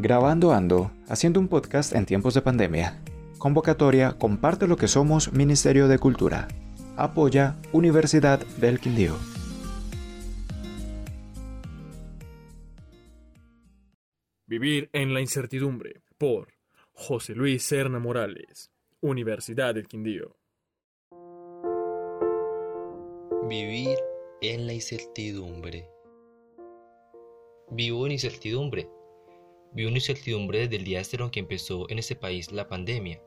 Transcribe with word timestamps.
Grabando 0.00 0.52
Ando, 0.52 0.92
haciendo 1.08 1.40
un 1.40 1.48
podcast 1.48 1.92
en 1.92 2.06
tiempos 2.06 2.32
de 2.32 2.40
pandemia. 2.40 3.02
Convocatoria 3.36 4.12
Comparte 4.16 4.68
lo 4.68 4.76
que 4.76 4.86
somos 4.86 5.32
Ministerio 5.32 5.88
de 5.88 5.98
Cultura. 5.98 6.46
Apoya 6.96 7.56
Universidad 7.72 8.38
del 8.60 8.78
Quindío. 8.78 9.16
Vivir 14.46 14.88
en 14.92 15.14
la 15.14 15.20
incertidumbre 15.20 16.00
por 16.16 16.46
José 16.92 17.34
Luis 17.34 17.64
Serna 17.64 17.98
Morales, 17.98 18.70
Universidad 19.00 19.74
del 19.74 19.88
Quindío. 19.88 20.36
Vivir 23.48 23.98
en 24.42 24.64
la 24.64 24.74
incertidumbre. 24.74 25.88
Vivo 27.72 28.06
en 28.06 28.12
incertidumbre. 28.12 28.88
Vivo 29.72 29.90
en 29.90 29.96
incertidumbre 29.96 30.60
desde 30.60 30.76
el 30.76 30.84
día 30.84 31.04
cero 31.04 31.26
en 31.26 31.30
que 31.30 31.40
empezó 31.40 31.88
en 31.90 31.98
este 31.98 32.16
país 32.16 32.50
la 32.52 32.68
pandemia. 32.68 33.22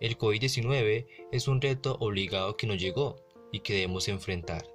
El 0.00 0.18
COVID-19 0.18 1.06
es 1.30 1.46
un 1.46 1.60
reto 1.60 1.96
obligado 2.00 2.56
que 2.56 2.66
nos 2.66 2.78
llegó 2.78 3.24
y 3.52 3.60
que 3.60 3.74
debemos 3.74 4.08
enfrentar. 4.08 4.66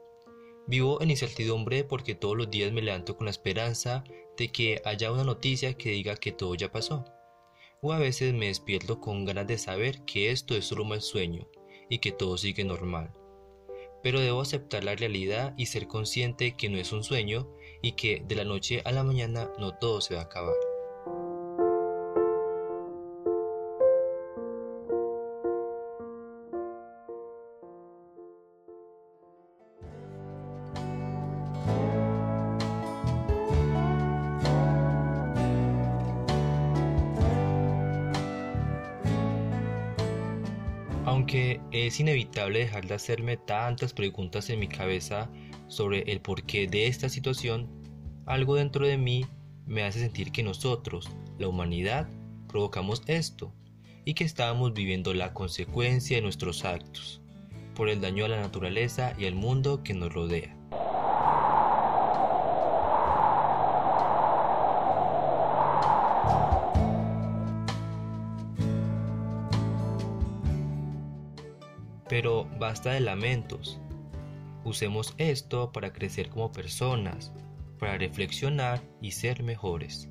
Vivo 0.68 1.02
en 1.02 1.12
incertidumbre 1.12 1.84
porque 1.84 2.16
todos 2.16 2.38
los 2.38 2.49
días 2.49 2.71
me 2.71 2.81
levanto 2.81 3.18
con 3.18 3.26
la 3.26 3.31
esperanza 3.31 4.04
de 4.38 4.49
que 4.49 4.81
haya 4.85 5.12
una 5.12 5.23
noticia 5.23 5.73
que 5.73 5.91
diga 5.91 6.16
que 6.16 6.31
todo 6.31 6.55
ya 6.55 6.71
pasó. 6.71 7.05
O 7.82 7.91
a 7.91 7.99
veces 7.99 8.34
me 8.34 8.48
despierto 8.48 8.99
con 8.99 9.26
ganas 9.26 9.48
de 9.48 9.57
saber 9.57 10.04
que 10.05 10.32
esto 10.32 10.55
es 10.55 10.66
solo 10.66 10.84
un 10.84 10.90
mal 10.90 11.02
sueño 11.02 11.48
y 11.90 11.99
que 11.99 12.12
todo 12.12 12.38
sigue 12.38 12.63
normal. 12.63 13.12
Pero 14.02 14.20
debo 14.20 14.41
aceptar 14.41 14.84
la 14.84 14.96
realidad 14.96 15.54
y 15.57 15.68
ser 15.68 15.88
consciente 15.88 16.55
que 16.55 16.70
no 16.70 16.77
es 16.77 16.91
un 16.93 17.04
sueño 17.04 17.52
y 17.82 17.91
que 17.91 18.24
de 18.26 18.35
la 18.35 18.43
noche 18.43 18.82
a 18.85 18.91
la 18.91 19.04
mañana 19.04 19.52
no 19.59 19.77
todo 19.77 20.02
se 20.02 20.15
va 20.15 20.21
a 20.21 20.24
acabar. 20.26 20.55
Aunque 41.06 41.62
es 41.72 42.00
inevitable 42.00 42.60
dejar 42.60 42.88
de 42.88 42.96
hacerme 42.96 43.38
tantas 43.38 43.94
preguntas 43.94 44.50
en 44.50 44.60
mi 44.60 44.68
cabeza 44.68 45.30
sobre 45.68 46.00
el 46.12 46.20
porqué 46.20 46.66
de 46.66 46.88
esta 46.88 47.10
situación, 47.10 47.70
algo 48.26 48.56
dentro 48.56 48.88
de 48.88 48.98
mí 48.98 49.24
me 49.68 49.84
hace 49.84 50.00
sentir 50.00 50.32
que 50.32 50.42
nosotros, 50.42 51.08
la 51.38 51.48
humanidad, 51.48 52.10
provocamos 52.48 53.04
esto 53.06 53.54
y 54.04 54.16
que 54.16 54.24
estábamos 54.24 54.74
viviendo 54.74 55.14
la 55.14 55.32
consecuencia 55.32 56.18
de 56.18 56.24
nuestros 56.24 56.66
actos, 56.66 57.22
por 57.76 57.90
el 57.90 58.02
daño 58.02 58.26
a 58.26 58.30
la 58.30 58.42
naturaleza 58.42 59.14
y 59.16 59.26
al 59.26 59.36
mundo 59.36 59.84
que 59.84 59.94
nos 59.94 60.12
rodea. 60.12 60.55
Pero 72.08 72.46
basta 72.59 72.92
de 72.92 73.00
lamentos. 73.00 73.80
Usemos 74.64 75.14
esto 75.18 75.72
para 75.72 75.94
crecer 75.94 76.30
como 76.30 76.52
personas, 76.52 77.31
para 77.80 77.98
reflexionar 77.98 78.81
y 79.02 79.12
ser 79.12 79.44
mejores. 79.44 80.09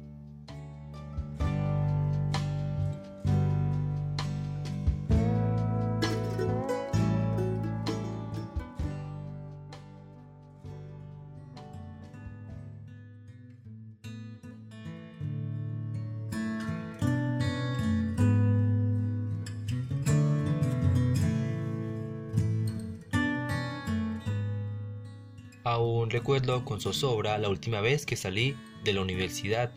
Aún 25.65 26.11
recuerdo 26.11 26.63
con 26.67 26.81
zozobra 26.81 27.39
la 27.39 27.49
última 27.49 27.81
vez 27.81 28.05
que 28.05 28.17
salí 28.17 28.55
de 28.85 28.93
la 28.93 29.01
universidad, 29.01 29.73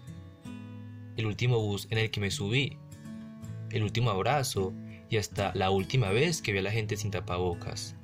el 1.15 1.25
último 1.25 1.59
bus 1.61 1.87
en 1.89 1.97
el 1.97 2.11
que 2.11 2.19
me 2.19 2.29
subí, 2.29 2.77
el 3.71 3.83
último 3.83 4.09
abrazo 4.09 4.73
y 5.09 5.15
hasta 5.15 5.53
la 5.55 5.69
última 5.69 6.09
vez 6.09 6.41
que 6.41 6.51
vi 6.51 6.59
a 6.59 6.61
la 6.61 6.71
gente 6.71 6.97
sin 6.97 7.11
tapabocas. 7.11 7.95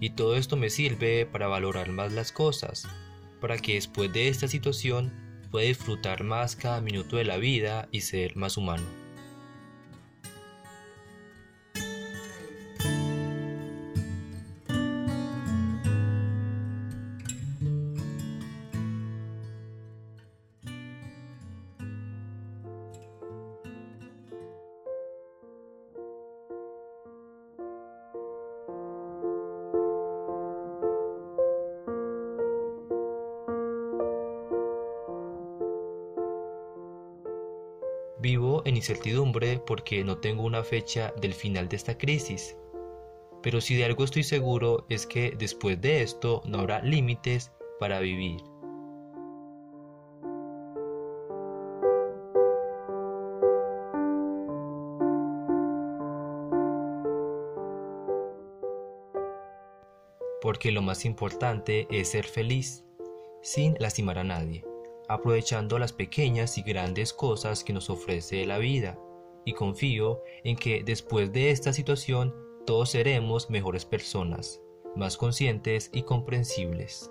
Y 0.00 0.10
todo 0.10 0.36
esto 0.36 0.56
me 0.56 0.68
sirve 0.68 1.24
para 1.24 1.46
valorar 1.46 1.88
más 1.88 2.12
las 2.12 2.30
cosas, 2.30 2.86
para 3.40 3.56
que 3.56 3.74
después 3.74 4.12
de 4.12 4.28
esta 4.28 4.46
situación 4.46 5.10
pueda 5.50 5.66
disfrutar 5.66 6.24
más 6.24 6.56
cada 6.56 6.82
minuto 6.82 7.16
de 7.16 7.24
la 7.24 7.38
vida 7.38 7.88
y 7.90 8.02
ser 8.02 8.36
más 8.36 8.58
humano. 8.58 8.99
Vivo 38.20 38.60
en 38.66 38.76
incertidumbre 38.76 39.62
porque 39.66 40.04
no 40.04 40.18
tengo 40.18 40.42
una 40.42 40.62
fecha 40.62 41.14
del 41.22 41.32
final 41.32 41.70
de 41.70 41.76
esta 41.76 41.96
crisis. 41.96 42.54
Pero 43.42 43.62
si 43.62 43.76
de 43.76 43.86
algo 43.86 44.04
estoy 44.04 44.24
seguro 44.24 44.84
es 44.90 45.06
que 45.06 45.34
después 45.38 45.80
de 45.80 46.02
esto 46.02 46.42
no 46.44 46.58
habrá 46.58 46.82
límites 46.82 47.50
para 47.78 47.98
vivir. 48.00 48.42
Porque 60.42 60.72
lo 60.72 60.82
más 60.82 61.06
importante 61.06 61.86
es 61.90 62.08
ser 62.08 62.26
feliz, 62.26 62.84
sin 63.40 63.76
lastimar 63.78 64.18
a 64.18 64.24
nadie 64.24 64.69
aprovechando 65.10 65.78
las 65.80 65.92
pequeñas 65.92 66.56
y 66.56 66.62
grandes 66.62 67.12
cosas 67.12 67.64
que 67.64 67.72
nos 67.72 67.90
ofrece 67.90 68.46
la 68.46 68.58
vida, 68.58 68.96
y 69.44 69.54
confío 69.54 70.22
en 70.44 70.56
que 70.56 70.84
después 70.84 71.32
de 71.32 71.50
esta 71.50 71.72
situación 71.72 72.32
todos 72.64 72.90
seremos 72.90 73.50
mejores 73.50 73.84
personas, 73.84 74.62
más 74.94 75.16
conscientes 75.16 75.90
y 75.92 76.02
comprensibles. 76.02 77.10